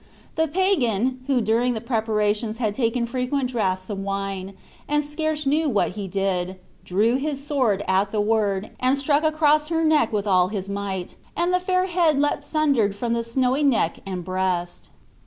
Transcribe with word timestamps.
The 0.33 0.47
pagan, 0.47 1.19
who 1.27 1.41
during 1.41 1.75
the 1.75 1.79
preparations 1.79 2.57
had 2.57 2.73
taken 2.73 3.05
frequent 3.05 3.51
draughts 3.51 3.87
of 3.87 3.99
wine, 3.99 4.55
and 4.89 5.03
scarce 5.03 5.45
knew 5.45 5.69
what 5.69 5.89
he 5.91 6.07
did, 6.07 6.57
drew 6.83 7.17
his 7.17 7.45
sword 7.45 7.83
at 7.87 8.09
the 8.09 8.19
word, 8.19 8.71
and 8.79 8.97
struck 8.97 9.23
across 9.23 9.67
her 9.67 9.83
neck 9.83 10.11
with 10.11 10.25
all 10.25 10.47
his 10.47 10.67
might, 10.67 11.17
and 11.37 11.53
the 11.53 11.59
fair 11.59 11.85
head 11.85 12.19
leapt 12.19 12.43
sundered 12.45 12.95
from 12.95 13.13
the 13.13 13.23
snowy 13.23 13.61
neck 13.61 13.99
and 14.03 14.25
breast. 14.25 14.89